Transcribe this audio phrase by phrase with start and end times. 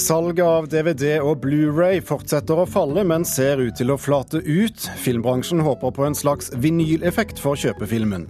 [0.00, 4.86] Salget av DVD og Blu-ray fortsetter å falle, men ser ut til å flate ut.
[5.02, 8.24] Filmbransjen håper på en slags vinyleffekt for kjøpefilmen.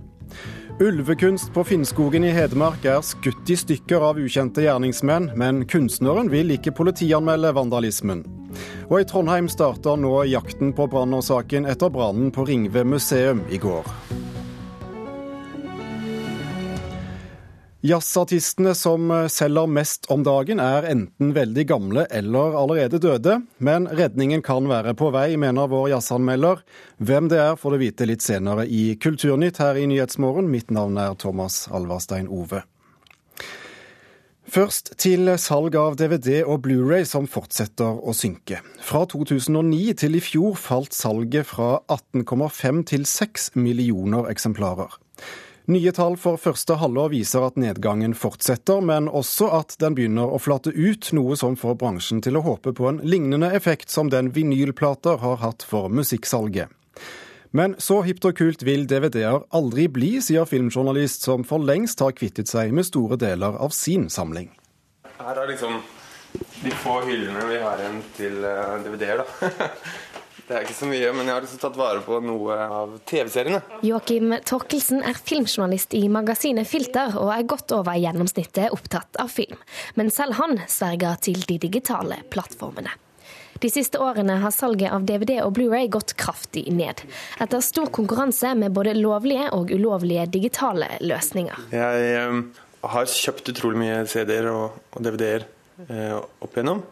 [0.80, 6.50] Ulvekunst på Finnskogen i Hedmark er skutt i stykker av ukjente gjerningsmenn, men kunstneren vil
[6.57, 8.25] ikke politianmelde vandalismen.
[8.89, 13.87] Og i Trondheim starter nå jakten på brannårsaken etter brannen på Ringve museum i går.
[17.80, 23.38] Jazzartistene som selger mest om dagen, er enten veldig gamle eller allerede døde.
[23.57, 26.61] Men redningen kan være på vei, mener vår jazzanmelder.
[27.00, 30.52] Hvem det er, får du vite litt senere i Kulturnytt her i Nyhetsmorgen.
[30.52, 32.66] Mitt navn er Thomas Alverstein Ove.
[34.50, 38.60] Først til salg av DVD og Blu-ray som fortsetter å synke.
[38.84, 44.98] Fra 2009 til i fjor falt salget fra 18,5 til 6 millioner eksemplarer.
[45.70, 50.40] Nye tall for første halvår viser at nedgangen fortsetter, men også at den begynner å
[50.42, 54.32] flate ut, noe som får bransjen til å håpe på en lignende effekt som den
[54.34, 56.74] vinylplater har hatt for musikksalget.
[57.54, 62.18] Men så hipt og kult vil DVD-er aldri bli, sier filmjournalist som for lengst har
[62.18, 64.50] kvittet seg med store deler av sin samling.
[65.20, 65.78] Her er liksom
[66.64, 69.70] de få hyllene vi har igjen til eh, DVD-er, da.
[70.50, 73.60] Det er ikke så mye, men jeg har liksom tatt vare på noe av TV-seriene.
[73.86, 79.60] Joakim Torkelsen er filmjournalist i magasinet Filter, og er godt over gjennomsnittet opptatt av film.
[79.94, 82.96] Men selv han sverger til de digitale plattformene.
[83.62, 86.98] De siste årene har salget av DVD og Blu-ray gått kraftig ned.
[87.38, 91.70] Etter stor konkurranse med både lovlige og ulovlige digitale løsninger.
[91.78, 92.48] Jeg um,
[92.90, 95.46] har kjøpt utrolig mye CD-er og, og DVD-er
[95.86, 96.82] eh, opp igjennom.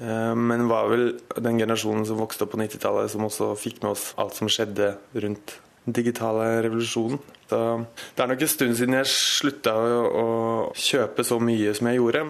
[0.00, 3.94] Eh, men var vel den generasjonen som vokste opp på 90-tallet, som også fikk med
[3.94, 7.20] oss alt som skjedde rundt den digitale revolusjonen.
[7.50, 7.60] Så
[8.16, 10.26] det er nok en stund siden jeg slutta å
[10.72, 12.24] kjøpe så mye som jeg gjorde.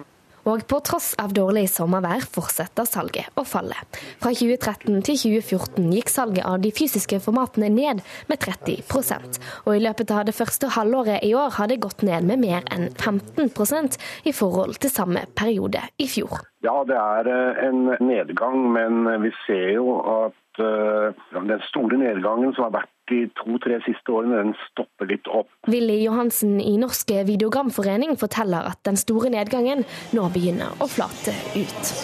[0.45, 3.77] Og på tross av dårlig sommervær fortsetter salget å falle.
[4.21, 9.83] Fra 2013 til 2014 gikk salget av de fysiske formatene ned med 30% Og i
[9.83, 13.97] løpet av det første halvåret i år har det gått ned med mer enn 15%
[14.29, 16.43] i forhold til samme periode i fjor.
[16.65, 22.53] Ja, det er eh, en nedgang, men vi ser jo at eh, den store nedgangen
[22.55, 25.49] som har vært de to-tre siste årene, den stopper litt opp.
[25.69, 29.85] Willy Johansen i Norsk Videogramforening forteller at den store nedgangen
[30.15, 31.95] nå begynner å flate ut.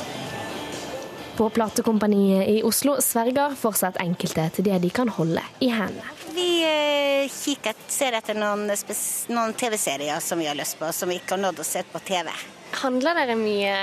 [1.37, 6.17] På platekompaniet i Oslo sverger fortsatt enkelte til det de kan holde i hendene.
[6.35, 8.67] Vi eh, kikker, ser etter noen,
[9.33, 12.03] noen TV-serier som vi har lyst på, som vi ikke har nådd å se på
[12.07, 12.29] TV.
[12.71, 13.75] Handler dere mye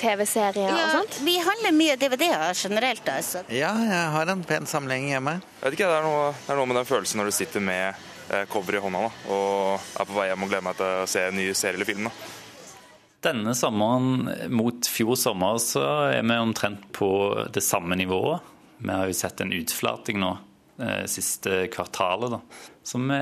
[0.00, 1.18] TV-serier ja, og sånt?
[1.24, 3.06] Vi handler mye DVD-er generelt.
[3.08, 3.44] altså.
[3.54, 5.38] Ja, jeg har en pen samling hjemme.
[5.60, 7.64] Jeg vet ikke, Det er noe, det er noe med den følelsen når du sitter
[7.64, 8.02] med
[8.34, 11.10] eh, cover i hånda da, og er på vei hjem og gleder meg til å
[11.14, 12.10] se en ny serie eller film.
[12.10, 12.30] da.
[13.22, 17.10] Denne sommeren mot fjor sommer så er vi omtrent på
[17.54, 18.42] det samme nivået.
[18.82, 20.32] Vi har jo sett en utflating nå
[20.82, 22.40] eh, siste kvartalet, da,
[22.82, 23.20] som vi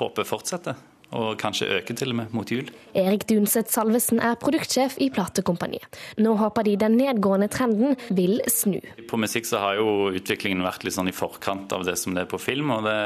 [0.00, 2.68] håper fortsetter og kanskje øke til og med mot jul.
[2.98, 5.98] Erik Dunseth Salvesen er produktsjef i platekompaniet.
[6.20, 8.78] Nå håper de den nedgående trenden vil snu.
[9.10, 12.26] På musikk så har jo utviklingen vært litt sånn i forkant av det som det
[12.26, 12.72] er på film.
[12.74, 12.98] og det,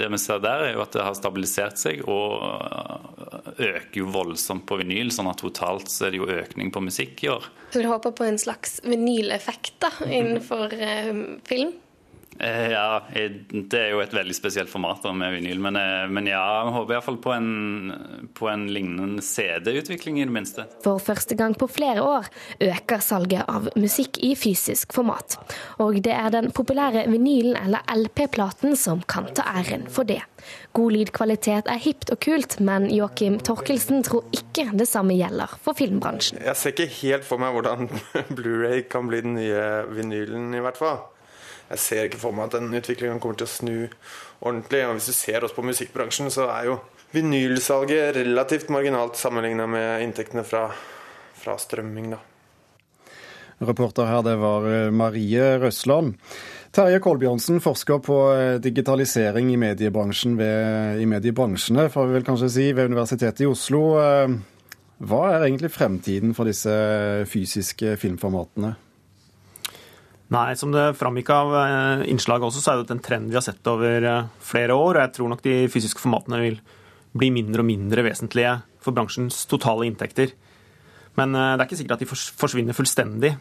[0.00, 2.44] det vi ser der, er jo at det har stabilisert seg og
[3.56, 5.12] øker jo voldsomt på vinyl.
[5.14, 7.48] sånn at totalt så er det jo økning på musikk i år.
[7.70, 11.12] Så du håper på en slags vinyleffekt da, innenfor eh,
[11.48, 11.74] film?
[12.38, 13.02] Eh, ja,
[13.50, 15.60] det er jo et veldig spesielt format med vinyl.
[15.62, 20.34] Men, eh, men ja, jeg håper iallfall på, en, på en lignende CD-utvikling, i det
[20.34, 20.66] minste.
[20.84, 22.28] For første gang på flere år
[22.60, 25.38] øker salget av musikk i fysisk format.
[25.82, 30.22] Og det er den populære vinylen eller LP-platen som kan ta æren for det.
[30.76, 35.78] God lydkvalitet er hipt og kult, men Joakim Torkelsen tror ikke det samme gjelder for
[35.78, 36.42] filmbransjen.
[36.44, 37.88] Jeg ser ikke helt for meg hvordan
[38.36, 41.04] Blu-ray kan bli den nye vinylen, i hvert fall
[41.70, 43.74] jeg ser ikke for meg at den utviklingen kommer til å snu
[44.40, 44.84] ordentlig.
[44.86, 46.78] Og hvis du ser oss på musikkbransjen, så er jo
[47.14, 50.68] vinylsalget relativt marginalt sammenligna med inntektene fra,
[51.38, 52.14] fra strømming.
[52.14, 52.22] da.
[53.66, 56.14] Reporter her, det var eh, Marie Røsland.
[56.76, 62.52] Terje Kolbjørnsen forsker på eh, digitalisering i mediebransjen ved, i mediebransjene, får vi vel kanskje
[62.52, 63.82] si, ved Universitetet i Oslo.
[64.02, 64.36] Eh,
[65.08, 66.72] hva er egentlig fremtiden for disse
[67.32, 68.74] fysiske filmformatene?
[70.34, 73.44] Nei, som det framgikk av eh, innslaget også, så er det en trend vi har
[73.46, 74.96] sett over eh, flere år.
[74.96, 76.56] og Jeg tror nok de fysiske formatene vil
[77.16, 80.34] bli mindre og mindre vesentlige for bransjens totale inntekter.
[81.16, 82.10] Men eh, det er ikke sikkert at de
[82.42, 83.36] forsvinner fullstendig.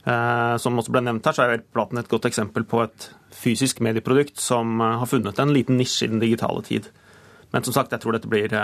[0.00, 4.40] Som også ble nevnt her, så er Platen et godt eksempel på et fysisk medieprodukt
[4.40, 6.88] som har funnet en liten nisje i den digitale tid.
[7.52, 8.54] Men som sagt, jeg tror dette blir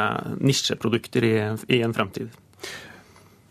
[0.40, 1.34] nisjeprodukter i,
[1.76, 2.32] i en fremtid.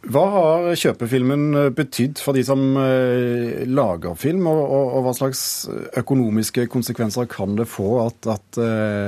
[0.05, 5.41] Hva har kjøpefilmen betydd for de som lager film, og, og, og, hva slags
[5.97, 8.59] økonomiske konsekvenser kan det få at, at,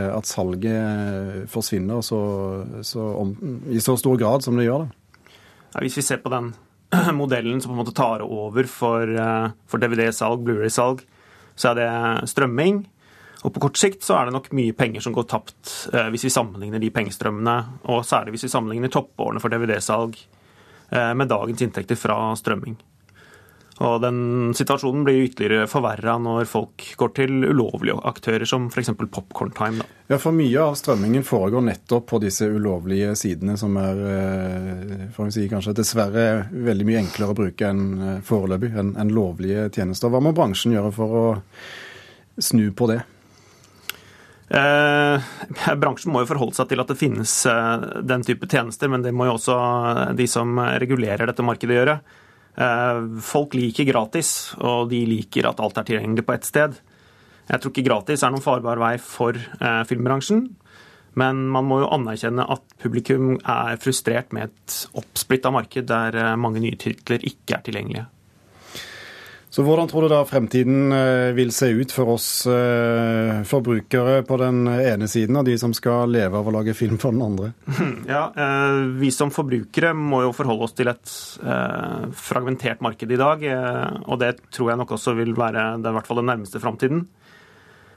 [0.10, 2.22] at salget forsvinner så,
[2.82, 3.36] så om,
[3.70, 4.88] i så stor grad som det gjør?
[5.76, 6.50] Ja, hvis vi ser på den
[7.22, 9.14] modellen som på en måte tar over for,
[9.70, 11.06] for DVD-salg, Blu-ray-salg,
[11.58, 12.86] så er det strømming.
[13.46, 16.26] Og på kort sikt så er det nok mye penger som går tapt eh, hvis
[16.28, 17.58] vi sammenligner de pengestrømmene,
[17.92, 20.37] og særlig hvis vi sammenligner toppårene for DVD-salg eh,
[20.90, 22.78] med dagens inntekter fra strømming.
[23.84, 28.90] Og den situasjonen blir ytterligere forverra når folk går til ulovlige aktører, som f.eks.
[29.14, 29.86] Popcorn Time.
[30.10, 34.02] Ja, for mye av strømmingen foregår nettopp på disse ulovlige sidene, som er
[35.14, 39.14] får vi si, kanskje dessverre veldig mye enklere å bruke enn eh, foreløpig enn en
[39.14, 40.12] lovlige tjenester.
[40.14, 41.28] Hva må bransjen gjøre for å
[42.42, 43.02] snu på det?
[44.48, 45.26] Eh,
[45.76, 49.12] bransjen må jo forholde seg til at det finnes eh, den type tjenester, men det
[49.16, 49.58] må jo også
[50.18, 51.98] de som regulerer dette markedet gjøre.
[52.58, 56.80] Eh, folk liker gratis, og de liker at alt er tilgjengelig på ett sted.
[57.48, 60.48] Jeg tror ikke gratis er noen farbar vei for eh, filmbransjen.
[61.18, 66.36] Men man må jo anerkjenne at publikum er frustrert med et oppsplitta marked der eh,
[66.40, 68.06] mange nye titler ikke er tilgjengelige.
[69.58, 74.38] Så hvordan tror du da fremtiden eh, vil se ut for oss eh, forbrukere på
[74.38, 77.50] den ene siden, og de som skal leve av å lage film for den andre?
[78.06, 81.10] Ja, eh, Vi som forbrukere må jo forholde oss til et
[82.22, 83.48] fragmentert marked i dag.
[84.06, 87.08] Og det tror jeg nok også vil være er i hvert fall den nærmeste framtiden.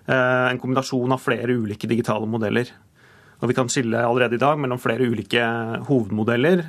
[0.08, 2.72] En kombinasjon av flere ulike digitale modeller.
[3.44, 5.44] Og Vi kan skille allerede i dag mellom flere ulike
[5.92, 6.64] hovedmodeller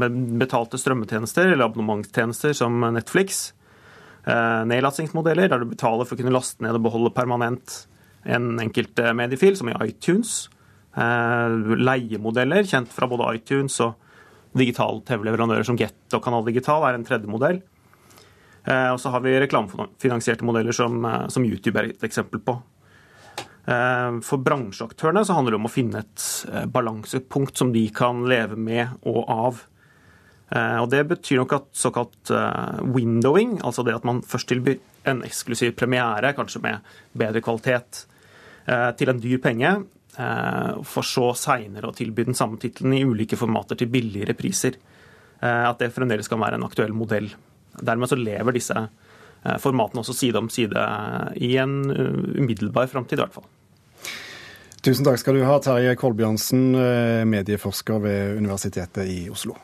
[0.00, 3.50] med betalte strømmetjenester eller abonnementstjenester som Netflix
[4.26, 7.78] nedlastingsmodeller, der du betaler for å kunne laste ned og beholde permanent
[8.22, 10.48] en enkelt eh, mediefil, som i iTunes.
[10.96, 13.94] Eh, leiemodeller, kjent fra både iTunes og
[14.58, 17.62] digitale TV-leverandører som Get og Kanal Digital, er en tredje modell.
[18.70, 20.98] Og så har vi reklamefinansierte modeller som,
[21.32, 22.52] som YouTube er et eksempel på.
[23.64, 26.26] For bransjeaktørene så handler det om å finne et
[26.68, 29.62] balansepunkt som de kan leve med og av.
[30.50, 34.80] Eh, og Det betyr nok at såkalt eh, windowing, altså det at man først tilbyr
[35.10, 38.04] en eksklusiv premiere, kanskje med bedre kvalitet,
[38.66, 39.78] eh, til en dyr penge,
[40.84, 44.74] for så seinere å tilby den samme tittelen i ulike formater til billigere priser.
[45.40, 47.30] At det fremdeles kan være en aktuell modell.
[47.78, 48.74] Dermed så lever disse
[49.62, 50.82] formatene også side om side
[51.40, 53.48] i en umiddelbar framtid, i hvert fall.
[54.82, 56.68] Tusen takk skal du ha, Terje Kolbjørnsen,
[57.30, 59.56] medieforsker ved Universitetet i Oslo.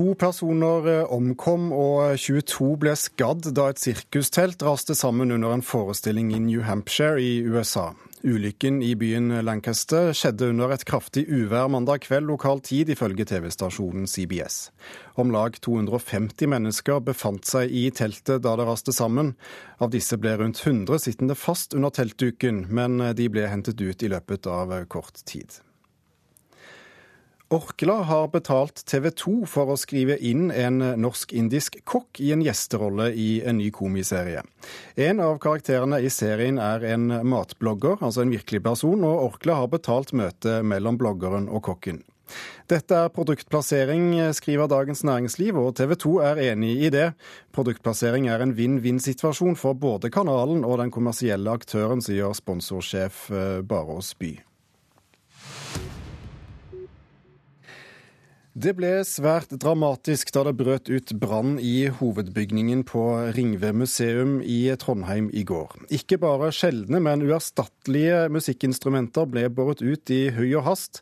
[0.00, 5.64] To personer eh, omkom og 22 ble skadd da et sirkustelt raste sammen under en
[5.66, 7.90] forestilling i New Hampshire i USA.
[8.24, 14.08] Ulykken i byen Lancaster skjedde under et kraftig uvær mandag kveld lokal tid, ifølge TV-stasjonen
[14.08, 14.70] CBS.
[15.20, 19.34] Om lag 250 mennesker befant seg i teltet da det raste sammen.
[19.84, 24.16] Av disse ble rundt 100 sittende fast under teltduken, men de ble hentet ut i
[24.16, 25.60] løpet av kort tid.
[27.50, 33.08] Orkla har betalt TV 2 for å skrive inn en norsk-indisk kokk i en gjesterolle
[33.10, 34.44] i en ny komiserie.
[34.94, 39.72] En av karakterene i serien er en matblogger, altså en virkelig person, og Orkla har
[39.72, 42.04] betalt møtet mellom bloggeren og kokken.
[42.70, 47.08] Dette er produktplassering, skriver Dagens Næringsliv, og TV 2 er enig i det.
[47.50, 54.14] Produktplassering er en vinn-vinn-situasjon for både kanalen og den kommersielle aktøren, sier sponsorsjef eh, Barås
[54.14, 54.36] By.
[58.50, 63.02] Det ble svært dramatisk da det brøt ut brann i hovedbygningen på
[63.36, 65.76] Ringve museum i Trondheim i går.
[65.94, 70.98] Ikke bare sjeldne, men uerstattelige musikkinstrumenter ble båret ut i høy og hast,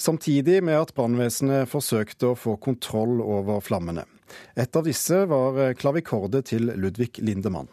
[0.00, 4.06] samtidig med at brannvesenet forsøkte å få kontroll over flammene.
[4.56, 7.68] Et av disse var klavikordet til Ludvig Lindemann.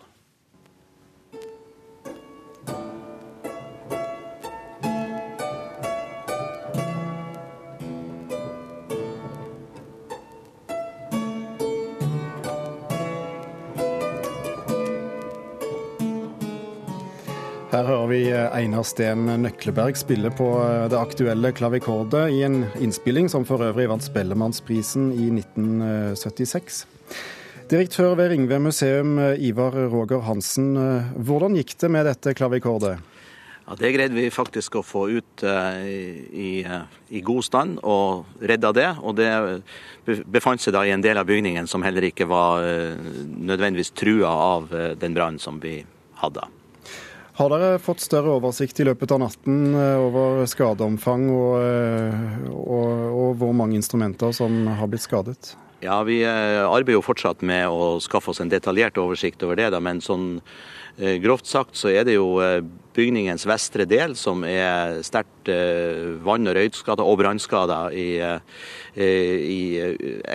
[18.86, 23.88] Eh, Steen Nøkleberg spille på eh, det aktuelle klavikordet i en innspilling som for øvrig
[23.90, 26.86] vant Spellemannsprisen i 1976.
[27.72, 30.76] Direktør ved Ringve museum, eh, Ivar Roger Hansen.
[31.18, 32.98] Hvordan gikk det med dette klavikordet?
[33.66, 36.62] Ja, Det greide vi faktisk å få ut uh, i,
[37.10, 38.92] i, god stand og redda det.
[39.02, 39.32] Og det
[40.30, 42.94] befant seg da i en del av bygningen som heller ikke var uh,
[43.26, 45.80] nødvendigvis trua av uh, den brannen som vi
[46.22, 46.46] hadde.
[47.36, 51.58] Har dere fått større oversikt i løpet av natten over skadeomfang og,
[52.54, 55.52] og, og hvor mange instrumenter som har blitt skadet?
[55.84, 59.68] Ja, Vi arbeider jo fortsatt med å skaffe oss en detaljert oversikt over det.
[59.76, 62.64] Da, men sånn Eh, grovt sagt så er det jo eh,
[62.96, 67.80] bygningens vestre del som er sterkt eh, vann- og røydskada og brannskada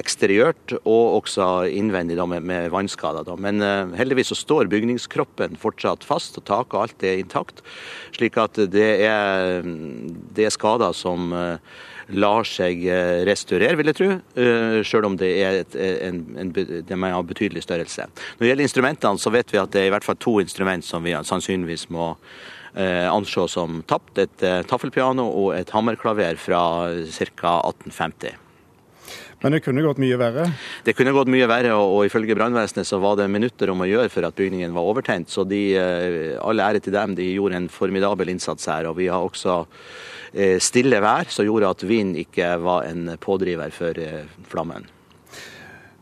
[0.03, 3.25] eksteriørt, og også innvendig da, med, med vannskader.
[3.41, 3.65] Men
[3.97, 7.65] heldigvis så står bygningskroppen fortsatt fast, og taket og alt er intakt.
[8.13, 9.65] Slik at det er,
[10.37, 11.33] det er skader som
[12.13, 15.77] lar seg eh, restaurere, vil jeg tro, eh, selv om det er et,
[16.09, 18.07] en, en, betydelig størrelse.
[18.37, 20.87] Når det gjelder instrumentene, så vet vi at det er i hvert fall to instrument
[20.87, 22.15] som vi sannsynligvis må
[22.71, 24.19] anså som tapt.
[24.23, 26.63] Et eh, taffelpiano og et hammerklaver fra
[27.11, 27.57] ca.
[27.67, 28.50] 1850.
[29.41, 30.51] Men det kunne gått mye verre?
[30.85, 34.13] Det kunne gått mye verre, og, ifølge brannvesenet så var det minutter om å gjøre
[34.13, 35.33] for at bygningen var overtent.
[35.33, 35.65] Så de,
[36.43, 38.91] all ære til dem, de gjorde en formidabel innsats her.
[38.91, 39.63] Og vi har også
[40.33, 44.87] Eh, stille vær som gjorde at vind ikke var en pådriver for eh, flammen.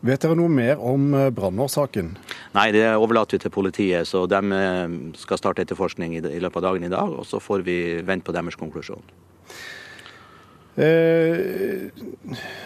[0.05, 2.11] Vet dere noe mer om eh, brannårsaken?
[2.53, 4.07] Nei, det overlater vi til politiet.
[4.07, 4.41] så De
[5.17, 8.35] skal starte etterforskning i løpet av dagen i dag, og så får vi vente på
[8.35, 9.03] deres konklusjon.
[10.79, 11.89] Eh,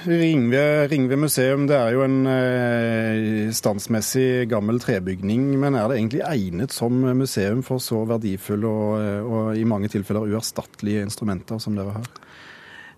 [0.06, 6.22] Ringve, Ringve, museum det er jo en eh, standsmessig gammel trebygning, men er det egentlig
[6.28, 11.80] egnet som museum for så verdifulle og, eh, og i mange tilfeller uerstattelige instrumenter som
[11.80, 12.12] dere har?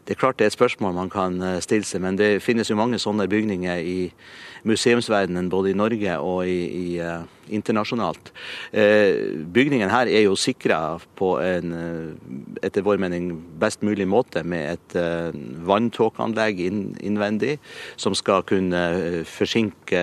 [0.05, 2.69] Det er klart det er et spørsmål man kan eh, stille seg, men det finnes
[2.69, 3.99] jo mange sånne bygninger i
[4.65, 8.31] museumsverdenen, både i Norge og i, i uh, internasjonalt.
[8.73, 11.73] Uh, bygningen her er jo sikra på en,
[12.65, 13.31] etter vår mening,
[13.61, 14.95] best mulig måte med et
[15.69, 17.59] vanntåkeanlegg inn, innvendig,
[17.97, 18.81] som skal kunne
[19.29, 20.01] forsinke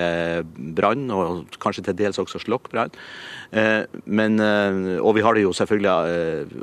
[0.78, 2.94] brann, og kanskje til dels også slokke brann.
[5.02, 6.62] og vi har det jo selvfølgelig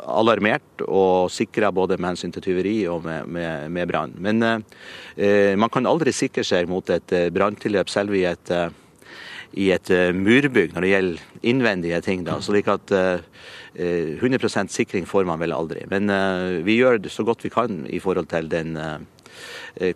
[0.00, 4.14] alarmert og sikra både med hensyn til tyveri og med, med, med brann.
[4.18, 8.70] Men eh, man kan aldri sikre seg mot et eh, branntilløp selv i et, eh,
[9.60, 12.24] i et eh, murbygg når det gjelder innvendige ting.
[12.26, 13.20] da, slik at eh,
[13.74, 15.84] 100% sikring får man vel aldri.
[15.90, 18.78] Men eh, vi gjør det så godt vi kan i forhold til den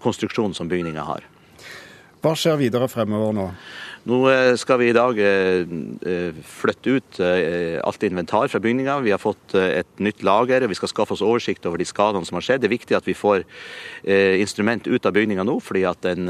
[0.02, 1.22] konstruksjonen som bygninga har.
[2.18, 3.44] Hva skjer videre fremover nå?
[4.08, 5.68] Nå eh, skal vi i dag eh,
[6.08, 8.98] eh, flytte ut alt inventar fra bygninga.
[9.04, 10.64] Vi har fått et nytt lager.
[10.68, 12.62] Vi skal skaffe oss oversikt over de skadene som har skjedd.
[12.62, 13.44] Det er viktig at vi får
[14.38, 16.28] instrument ut av bygninga nå, fordi den,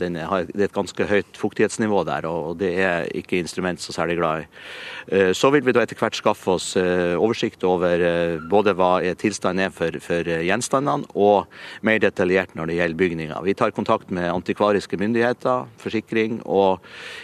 [0.00, 2.26] den har, det er et ganske høyt fuktighetsnivå der.
[2.30, 5.32] Og det er ikke instrument så særlig glad i.
[5.36, 8.04] Så vil vi da etter hvert skaffe oss oversikt over
[8.50, 11.50] både hva tilstanden er for, for gjenstandene, og
[11.86, 13.42] mer detaljert når det gjelder bygninga.
[13.46, 16.79] Vi tar kontakt med antikvariske myndigheter, forsikring og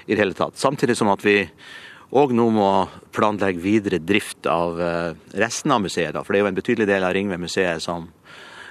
[0.07, 0.59] i det hele tatt.
[0.61, 1.43] Samtidig som at vi
[2.17, 2.71] òg nå må
[3.15, 5.11] planlegge videre drift av eh,
[5.41, 6.17] resten av museet.
[6.23, 8.09] For det er jo en betydelig del av Ringve museet som,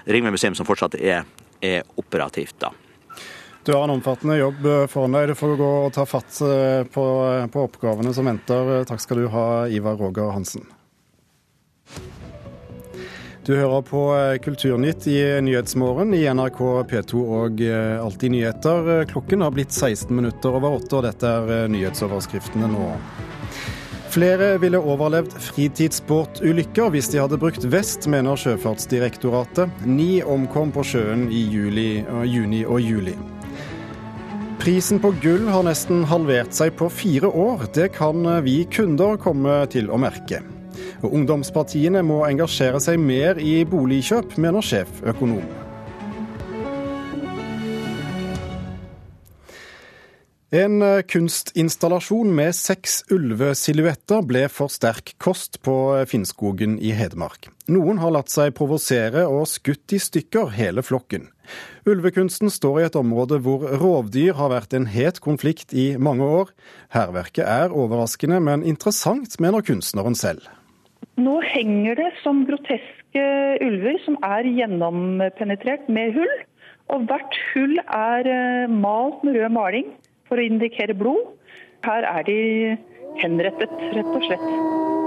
[0.06, 1.26] Ringve museum som fortsatt er,
[1.62, 2.58] er operativt.
[2.62, 2.72] da.
[3.66, 5.34] Du har en omfattende jobb eh, foran deg.
[5.34, 7.06] Du får gå og ta fatt eh, på,
[7.52, 8.86] på oppgavene som venter.
[8.88, 10.68] Takk skal du ha, Ivar Roger Hansen.
[13.46, 16.60] Du hører på eh, Kulturnytt i Nyhetsmorgen i NRK
[16.90, 19.04] P2 og eh, Alltid nyheter.
[19.12, 22.88] Klokken har blitt 16 minutter over åtte, og dette er eh, nyhetsoverskriftene nå.
[24.16, 29.86] Flere ville overlevd fritidsbåtulykker hvis de hadde brukt vest, mener Sjøfartsdirektoratet.
[29.86, 33.14] Ni omkom på sjøen i juli, juni og juli.
[34.64, 37.68] Prisen på gull har nesten halvert seg på fire år.
[37.78, 40.42] Det kan vi kunder komme til å merke.
[41.04, 45.46] Og ungdomspartiene må engasjere seg mer i boligkjøp, mener sjeføkonom.
[50.56, 55.74] En eh, kunstinstallasjon med seks ulvesilhuetter ble for sterk kost på
[56.08, 57.50] Finnskogen i Hedmark.
[57.72, 61.32] Noen har latt seg provosere og skutt i stykker hele flokken.
[61.90, 66.54] Ulvekunsten står i et område hvor rovdyr har vært en het konflikt i mange år.
[66.94, 70.46] Hærverket er overraskende, men interessant, mener kunstneren selv.
[71.16, 73.24] Nå henger det som groteske
[73.64, 76.34] ulver som er gjennompenetrert med hull.
[76.92, 79.94] Og hvert hull er eh, malt med rød maling
[80.28, 81.32] for å indikere blod.
[81.88, 82.40] Her er de
[83.22, 85.05] henrettet, rett og slett.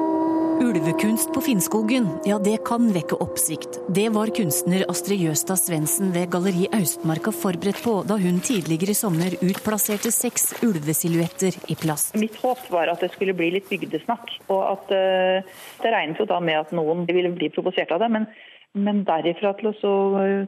[0.60, 3.78] Ulvekunst på Finnskogen, ja det kan vekke oppsikt.
[3.94, 8.98] Det var kunstner Astrid Jøstad Svendsen ved Galleri Austmarka forberedt på da hun tidligere i
[8.98, 12.18] sommer utplasserte seks ulvesilhuetter i plast.
[12.18, 16.26] Mitt håp var at det skulle bli litt bygdesnakk, og at uh, det regnet jo
[16.26, 18.10] da med at noen ville bli provosert av det.
[18.18, 18.26] Men
[18.76, 19.92] Men derifra til, også,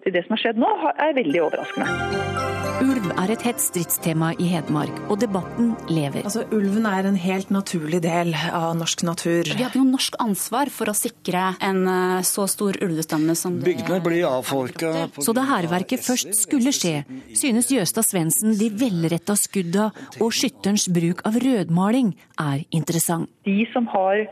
[0.04, 2.48] til det som har skjedd nå, er veldig overraskende.
[2.80, 6.22] Ulv er et hett stridstema i Hedmark, og debatten lever.
[6.24, 9.50] Altså, Ulven er en helt naturlig del av norsk natur.
[9.50, 13.68] Vi hadde jo norsk ansvar for å sikre en eh, så stor ulvestamme som det
[13.68, 15.10] Bygdene blir avfolka.
[15.20, 17.02] Så da hærverket først skulle skje,
[17.36, 23.28] synes Jøstad Svendsen de velretta skudda og skytterens bruk av rødmaling er interessant.
[23.44, 24.24] De som har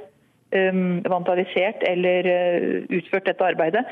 [0.50, 3.84] vandalisert eller uh, utført dette arbeidet,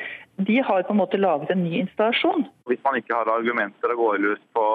[0.49, 2.47] de har på en måte laget en ny installasjon.
[2.71, 4.67] Hvis man ikke har argumenter å gå løs på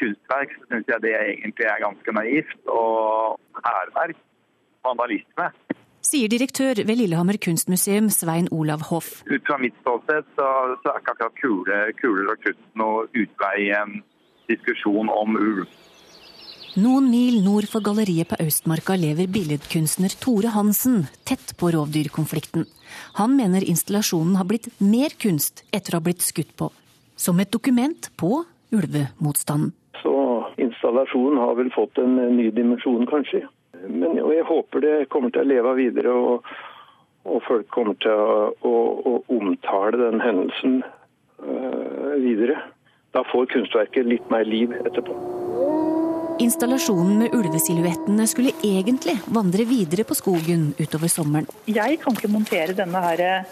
[0.00, 2.56] kunstverk, så syns jeg det egentlig er ganske naivt.
[2.70, 4.18] Og hærverk,
[4.86, 5.50] vandalisme.
[6.10, 9.20] Sier direktør ved Lillehammer kunstmuseum Svein Olav Hoff.
[9.28, 10.46] Ut fra mitt ståsted så,
[10.80, 14.00] så er ikke akkurat kuler, kule og krutt noe utvei i en
[14.48, 15.68] diskusjon om ulv.
[16.78, 22.62] Noen mil nord for galleriet på Austmarka lever billedkunstner Tore Hansen tett på rovdyrkonflikten.
[23.18, 26.68] Han mener installasjonen har blitt mer kunst etter å ha blitt skutt på.
[27.18, 29.72] Som et dokument på ulvemotstanden.
[29.98, 30.14] Så
[30.62, 33.42] installasjonen har vel fått en ny dimensjon, kanskje.
[33.90, 36.54] Men jeg håper det kommer til å leve videre, og,
[37.26, 38.74] og folk kommer til å, å,
[39.10, 40.84] å omtale den hendelsen
[41.42, 42.62] øh, videre.
[43.10, 45.39] Da får kunstverket litt mer liv etterpå.
[46.40, 51.48] Installasjonen med ulvesilhuettene skulle egentlig vandre videre på skogen utover sommeren.
[51.68, 53.50] Jeg kan ikke montere denne her eh,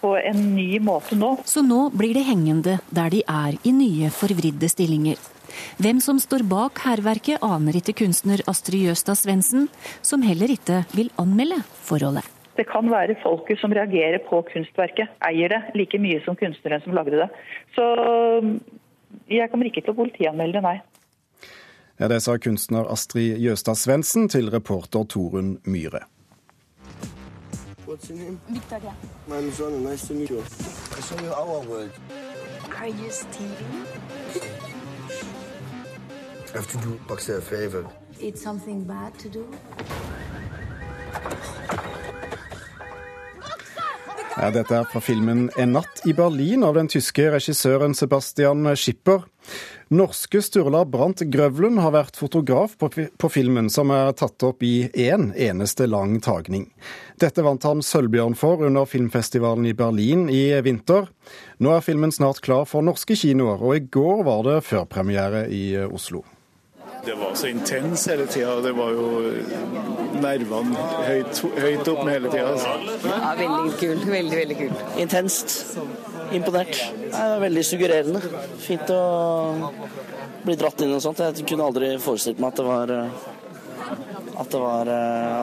[0.00, 1.28] på en ny måte nå.
[1.46, 5.20] Så nå blir det hengende der de er i nye, forvridde stillinger.
[5.78, 9.68] Hvem som står bak hærverket, aner ikke kunstner Astrid Jøstad Svendsen,
[10.02, 12.26] som heller ikke vil anmelde forholdet.
[12.58, 16.98] Det kan være folket som reagerer på kunstverket, eier det like mye som kunstneren som
[16.98, 17.30] lagde det.
[17.78, 17.86] Så
[19.30, 20.76] jeg kommer ikke til å politianmelde det, nei.
[21.98, 26.00] Ja, Det sa kunstner Astrid Jøstad Svendsen til reporter Torunn Myhre.
[27.86, 28.38] What's your name?
[28.48, 28.92] Victoria.
[29.28, 29.90] My name is Ronald.
[29.90, 30.40] Nice to meet you.
[30.40, 31.90] I show you our world.
[32.80, 33.86] Are you stealing?
[36.54, 37.84] I have to do Boxer a favor.
[38.20, 39.44] It's something bad to do?
[44.36, 49.22] Ja, dette er fra filmen 'En natt i Berlin' av den tyske regissøren Sebastian Schipper.
[49.88, 54.88] Norske Sturla Brandt Grøvlund har vært fotograf på, på, filmen, som er tatt opp i
[54.88, 56.70] én en eneste lang tagning.
[57.20, 61.10] Dette vant han Sølvbjørn for under filmfestivalen i Berlin i vinter.
[61.60, 65.66] Nå er filmen snart klar for norske kinoer, og i går var det førpremiere i
[65.84, 66.24] Oslo.
[67.04, 68.60] Det var så intens hele tida.
[68.64, 69.32] Det var jo
[70.24, 72.54] nervene høyt, høyt opp med hele tida.
[73.04, 73.98] Ja, veldig kul.
[74.08, 74.72] Veldig, veldig kul.
[75.04, 75.56] Intenst.
[76.32, 76.78] Imponert.
[77.04, 78.22] Det er veldig suggererende.
[78.62, 79.02] Fint å
[80.44, 81.20] bli dratt inn i noe sånt.
[81.20, 82.96] Jeg kunne aldri forestilt meg at det var
[84.34, 84.88] at det, var,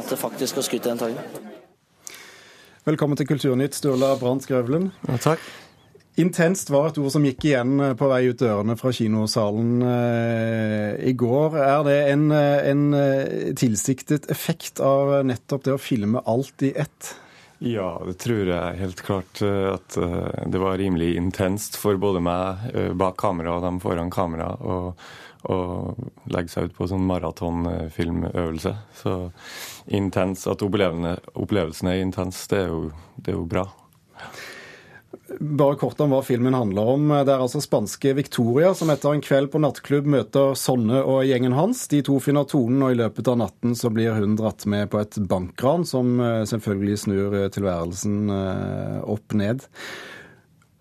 [0.02, 1.42] at det faktisk var skutt i en tagning.
[2.84, 4.90] Velkommen til Kulturnytt, Sturla Brandt Skrøvlen.
[5.08, 5.44] Ja, takk.
[6.20, 10.98] Intenst var et ord som gikk igjen eh, på vei ut dørene fra kinosalen eh,
[11.08, 11.56] i går.
[11.62, 17.14] Er det en, eh, en, tilsiktet effekt av nettopp det å filme alt i ett?
[17.62, 23.20] Ja, det tror jeg helt klart at det var rimelig intenst for både meg bak
[23.22, 24.96] kamera og dem foran kamera å
[26.30, 28.74] legge seg ut på sånn maratonfilmøvelse.
[28.98, 29.14] Så
[29.94, 32.82] intens, at opplevelsen er intens, det er jo,
[33.18, 33.68] det er jo bra.
[35.40, 37.12] Bare kort om hva filmen handler om.
[37.26, 41.56] Det er altså spanske Victoria som etter en kveld på nattklubb møter Sonne og gjengen
[41.56, 41.86] hans.
[41.92, 45.02] De to finner tonen, og i løpet av natten så blir hun dratt med på
[45.02, 49.68] et bankran som eh, selvfølgelig snur eh, tilværelsen eh, opp ned.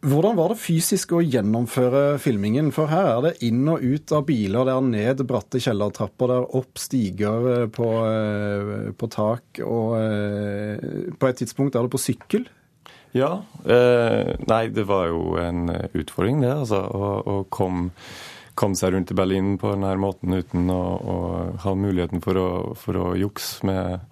[0.00, 2.70] Hvordan var det fysisk å gjennomføre filmingen?
[2.72, 6.38] For her er det inn og ut av biler, det er ned bratte kjellertrapper, det
[6.38, 7.90] er opp stiger på,
[8.96, 12.48] på tak, og på et tidspunkt er det på sykkel.
[13.16, 13.30] Ja.
[13.64, 16.52] Eh, nei, det var jo en utfordring, det.
[16.62, 17.90] altså, Å, å komme
[18.60, 21.16] kom seg rundt i Berlin på denne måten uten å, å
[21.62, 24.04] ha muligheten for å, for å, jukse med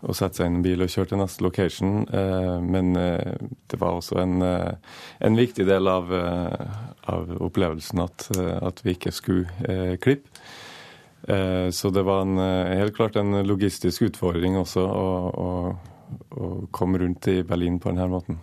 [0.00, 1.94] å sette seg inn i en bil og kjøre til neste location.
[2.08, 3.36] Eh, men eh,
[3.70, 4.96] det var også en, eh,
[5.28, 6.74] en viktig del av, eh,
[7.12, 10.30] av opplevelsen at, eh, at, vi ikke skulle klippe.
[11.22, 15.50] Så det var en, helt klart en logistisk utfordring også å, å
[16.36, 18.40] å komme rundt i Berlin på denne måten.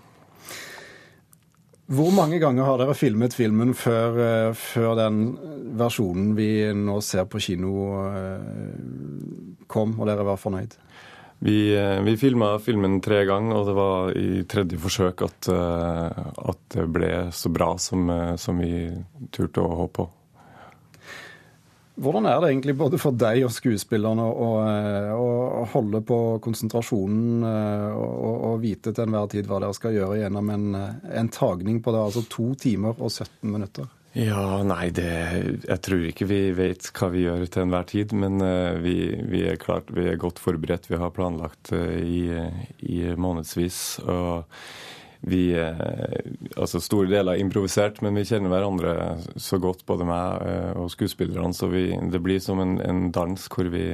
[1.89, 5.23] Hvor mange ganger har dere filmet filmen før, eh, før, den
[5.79, 7.71] versjonen vi nå ser på kino
[8.11, 10.75] eh, kom, og dere var fornøyd?
[11.41, 16.61] Vi, eh, vi filma filmen tre ganger, og det var i tredje forsøk at, at
[16.75, 18.05] det ble så bra som,
[18.37, 18.85] som vi
[19.33, 20.09] turte å håpe på.
[21.99, 24.49] Hvordan er det egentlig både for deg og skuespillerne å,
[25.19, 30.51] å holde på konsentrasjonen og, og, vite til enhver tid hva dere skal gjøre gjennom
[30.55, 30.67] en,
[31.19, 33.89] en tagning på det, altså to timer og 17 minutter?
[34.17, 35.09] Ja, nei, det,
[35.67, 38.13] jeg tror ikke vi vet hva vi gjør til enhver tid.
[38.17, 38.95] Men uh, vi,
[39.29, 40.89] vi, er klart, vi er godt forberedt.
[40.89, 42.25] Vi har planlagt uh, i,
[42.89, 43.99] i månedsvis.
[44.09, 44.49] Og
[45.21, 45.73] vi uh,
[46.55, 48.93] Altså store deler er improvisert, men vi kjenner hverandre
[49.39, 51.55] så godt, både meg og skuespillerne.
[51.55, 53.85] Så vi, det blir som en, en dans hvor vi,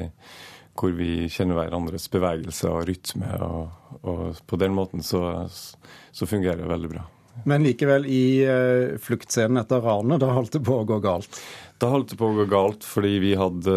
[0.78, 3.34] hvor vi, kjenner hverandres bevegelse og rytme.
[3.46, 7.04] Og, og på den måten så, så fungerer det veldig bra.
[7.46, 11.42] Men likevel, i uh, fluktscenen etter ranet, da holdt det på å gå galt?
[11.82, 13.76] Da holdt det på å gå galt fordi vi hadde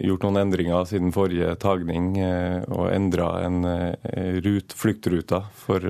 [0.00, 2.14] gjort noen endringer siden forrige tagning
[2.72, 3.58] og endra en
[4.40, 5.84] rut, fluktruta for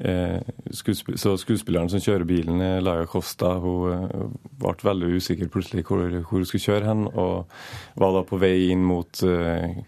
[0.00, 6.40] skuespill Så skuespilleren som kjører bilen, Laia Costa, hun ble veldig usikker plutselig hvor, hvor
[6.40, 7.50] hun skulle kjøre hen, og
[8.00, 9.20] var da på vei inn mot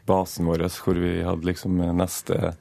[0.09, 2.53] basen vår, hvor vi hadde liksom neste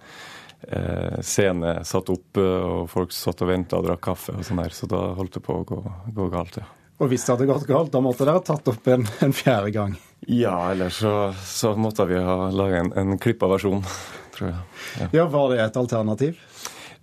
[0.68, 4.62] eh, scene satt opp, eh, og folk satt og venta og drakk kaffe og sånn
[4.64, 4.76] der.
[4.76, 5.82] Så da holdt det på å gå,
[6.16, 6.68] gå galt, ja.
[7.02, 9.72] Og hvis det hadde gått galt, da måtte dere ha tatt opp en, en fjerde
[9.74, 9.96] gang?
[10.30, 13.82] Ja, eller så, så måtte vi ha laga en, en klippa versjon,
[14.36, 14.60] tror jeg.
[15.00, 15.10] Ja.
[15.22, 16.44] ja, Var det et alternativ?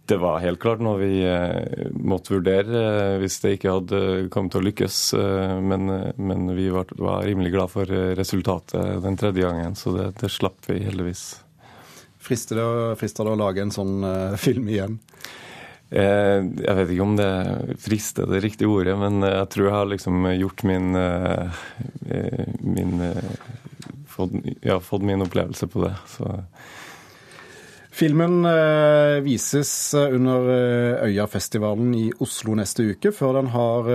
[0.08, 3.98] Det var helt klart noe vi eh, måtte vurdere eh, hvis det ikke hadde
[4.32, 5.00] kommet til å lykkes.
[5.20, 5.84] Eh, men,
[6.16, 10.64] men vi var, var, rimelig glad for resultatet den tredje gangen, så det, det slapp
[10.70, 11.26] vi heldigvis.
[12.24, 12.70] Frister det,
[13.02, 14.08] frister det å lage en sånn
[14.46, 14.96] film igjen?
[15.88, 17.28] Jeg vet ikke om det
[17.80, 20.90] frister det riktige ordet, men jeg tror jeg har liksom gjort min,
[22.60, 23.06] min
[24.12, 25.94] fått, ja, fått min opplevelse på det.
[26.12, 26.32] Så.
[27.98, 28.46] Filmen
[29.26, 30.46] vises under
[31.08, 33.90] Øyafestivalen i Oslo neste uke, før den har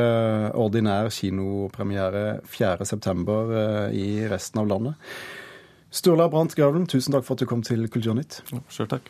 [0.60, 3.96] ordinær kinopremiere 4.9.
[3.96, 5.16] i resten av landet.
[5.88, 8.42] Sturla Brandt Gravelen, tusen takk for at du kom til Kulturnytt.
[8.68, 9.08] Selv takk.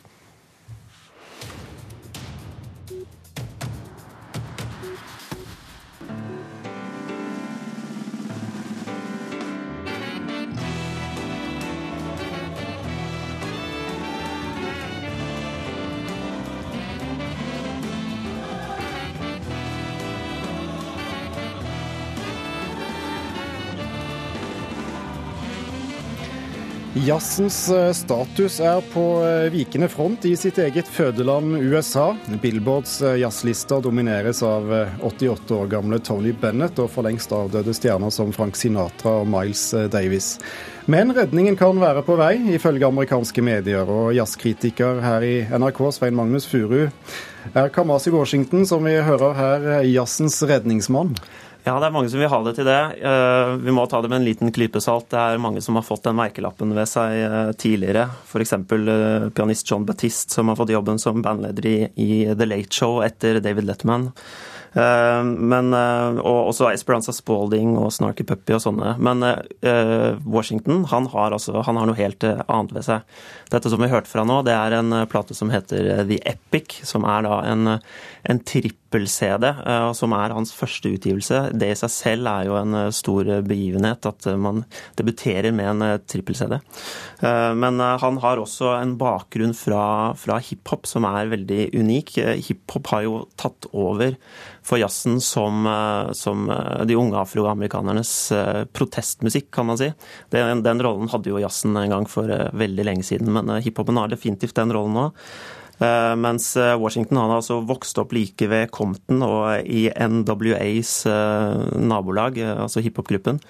[26.94, 32.12] Jazzens eh, status er på eh, vikende front i sitt eget fødeland USA.
[32.42, 34.70] Billboards eh, jazzlister domineres av
[35.02, 39.64] 88 år gamle Tony Bennett og for lengst avdøde stjerner som Frank Sinatra og Miles
[39.90, 40.36] Davis.
[40.86, 43.90] Men redningen kan være på vei, ifølge amerikanske medier.
[43.90, 46.92] Og jazzkritiker her i NRK, Svein Magnus Furu,
[47.50, 51.16] er Kamasi Washington, som vi hører her, jazzens redningsmann?
[51.64, 52.80] Ja, det er mange som vil ha det til det.
[53.08, 55.06] Eh, vi må ta det med en liten klype salt.
[55.14, 58.02] Det er mange som har fått den merkelappen ved seg eh, tidligere.
[58.28, 58.52] F.eks.
[58.52, 63.40] Eh, pianist John Batiste, som har fått jobben som bandleder i The Late Show etter
[63.40, 64.10] David Letman.
[64.74, 68.96] Eh, men, eh, og også Esperanza Spalding og Snarky Puppy og sånne.
[69.02, 73.04] Men eh, Washington han har, altså, han har noe helt annet ved seg.
[73.54, 77.06] Dette som vi hørte fra nå, det er en plate som heter The Epic, som
[77.06, 77.76] er da en,
[78.26, 79.46] en trippel-CD,
[79.94, 81.42] som er hans første utgivelse.
[81.54, 84.64] Det i seg selv er jo en stor begivenhet, at man
[84.98, 86.56] debuterer med en trippel-CD.
[87.60, 89.84] Men han har også en bakgrunn fra,
[90.18, 92.16] fra hiphop som er veldig unik.
[92.48, 94.18] Hiphop har jo tatt over
[94.64, 99.90] for jazzen som, eh, som eh, de unge afroamerikanernes eh, protestmusikk, kan man si.
[100.32, 104.08] Den, den, rollen hadde jo jazzen en gang for veldig lenge siden, men hiphopen har
[104.12, 105.10] definitivt den rollen nå.
[105.74, 110.92] Mens Washington han har altså vokst opp like ved Compton og i NWAs
[111.82, 113.40] nabolag, altså hiphopgruppen.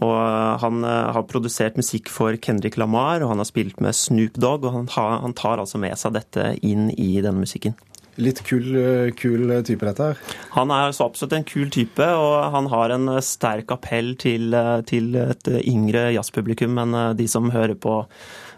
[0.00, 0.16] Og
[0.64, 4.78] han har produsert musikk for Kendrick Lamar, og han har spilt med Snoop Dogg, og
[4.78, 7.76] han, han tar altså med seg dette inn i denne musikken.
[8.18, 10.22] Litt kul, eh, kul, type, dette her?
[10.56, 14.80] Han er så absolutt en kul type, og han har en sterk appell til, eh,
[14.90, 18.00] til et yngre jazzpublikum enn eh, de som hører, på,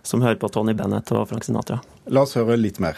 [0.02, 1.82] som hører på Tony Bennett og Frank Sinatra.
[2.08, 2.96] La oss høre litt mer.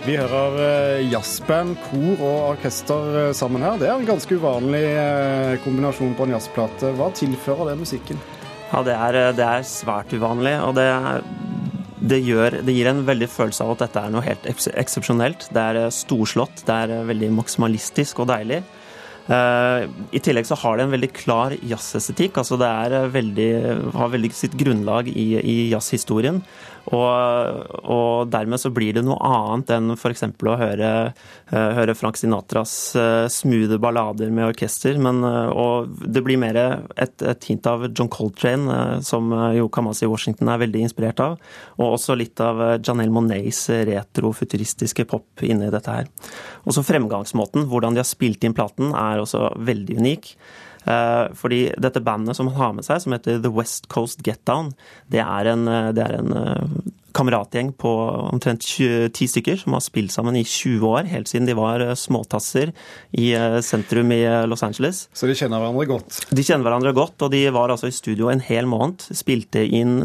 [0.00, 3.76] Vi hører eh, jazzband, kor og orkester eh, sammen her.
[3.76, 6.94] Det er en ganske uvanlig eh, kombinasjon på en jazzplate.
[6.96, 8.22] Hva tilfører det musikken?
[8.70, 10.56] Ja, det er, det er svært uvanlig.
[10.64, 10.88] Og det
[12.00, 15.50] det, gjør, det, gir en veldig følelse av at dette er noe helt eksepsjonelt.
[15.52, 18.62] Det er storslått, det er veldig maksimalistisk og deilig.
[19.30, 22.40] I tillegg så har det en veldig klar jazzestetikk.
[22.40, 23.50] altså Det er veldig,
[23.94, 26.40] har veldig sitt grunnlag i, i jazzhistorien.
[26.88, 30.24] Og, og, dermed så blir det noe annet enn f.eks.
[30.24, 30.90] å høre,
[31.52, 34.96] uh, høre, Frank Sinatras uh, smoothe ballader med orkester.
[35.02, 40.08] Men, uh, og det blir mer et, et, hint av John Coltrane, som jo Kamasi
[40.10, 41.36] Washington er veldig inspirert av.
[41.78, 46.08] Og også litt av Janelle Monets retrofuturistiske pop inni dette her.
[46.68, 50.34] Også fremgangsmåten, hvordan de har spilt inn platen, er også veldig unik.
[50.84, 54.72] Fordi dette bandet som han har med seg, som heter The West Coast Get Down,
[55.12, 56.32] det er en, det er en
[57.16, 57.90] kameratgjeng på
[58.30, 62.70] omtrent ti stykker som har spilt sammen i 20 år, helt siden de var småtasser
[63.18, 63.32] i
[63.66, 65.02] sentrum i Los Angeles.
[65.12, 66.20] Så de kjenner hverandre godt?
[66.30, 69.02] De kjenner hverandre godt, og de var altså i studio en hel måned.
[69.18, 70.04] Spilte inn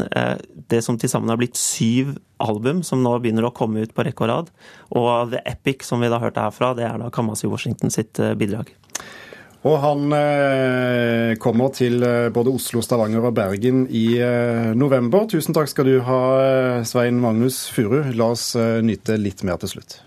[0.68, 4.04] det som til sammen har blitt syv album, som nå begynner å komme ut på
[4.06, 4.50] rekke og rad.
[4.98, 8.74] Og The Epic, som vi da hørte herfra, det er da Kamasi Washington sitt bidrag.
[9.66, 15.26] Og han eh, kommer til eh, både Oslo, Stavanger og Bergen i eh, november.
[15.30, 16.20] Tusen takk skal du ha,
[16.86, 18.04] Svein Magnus Furu.
[18.14, 19.98] La oss nyte litt mer til slutt.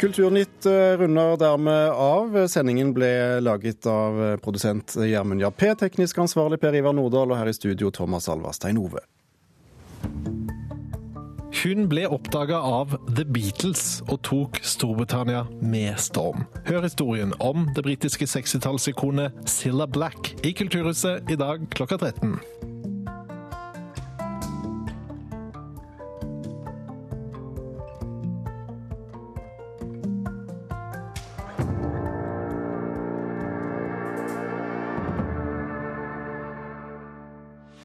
[0.00, 0.66] Kulturnytt
[0.98, 2.34] runder dermed av.
[2.48, 7.56] Sendingen ble laget av produsent Gjermund Jappé, teknisk ansvarlig Per Ivar Nordahl, og her i
[7.56, 9.00] studio Thomas Alvarstein Ove.
[11.56, 16.44] Hun ble oppdaga av The Beatles og tok Storbritannia med storm.
[16.68, 22.36] Hør historien om det britiske 60-tallsikonet Silla Black i Kulturhuset i dag klokka 13.